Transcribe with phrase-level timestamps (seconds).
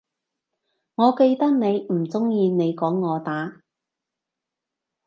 [0.95, 3.61] 我記得你唔鍾意你講我打